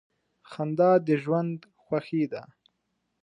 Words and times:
•خندا 0.51 0.91
د 1.05 1.07
ژوند 1.23 1.59
خوښي 1.83 2.23
ده. 2.31 2.41